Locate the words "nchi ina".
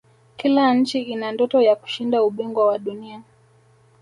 0.73-1.31